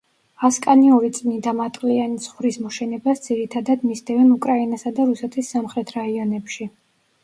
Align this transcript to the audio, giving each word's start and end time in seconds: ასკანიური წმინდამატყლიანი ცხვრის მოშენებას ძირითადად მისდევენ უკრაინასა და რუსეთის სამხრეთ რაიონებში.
ასკანიური 0.47 1.11
წმინდამატყლიანი 1.17 2.23
ცხვრის 2.25 2.59
მოშენებას 2.65 3.23
ძირითადად 3.29 3.87
მისდევენ 3.93 4.35
უკრაინასა 4.41 4.97
და 5.01 5.11
რუსეთის 5.15 5.57
სამხრეთ 5.57 5.99
რაიონებში. 6.03 6.75